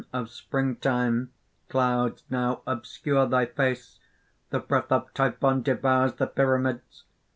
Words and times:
]"Sim 0.01 0.07
of 0.13 0.31
Springtime, 0.31 1.31
clouds 1.69 2.23
now 2.27 2.63
obscure 2.65 3.27
thy 3.27 3.45
face! 3.45 3.99
The 4.49 4.57
breath 4.57 4.91
of 4.91 5.13
Typhon 5.13 5.61
devours 5.61 6.15
the 6.15 6.25
pyramids. 6.25 7.03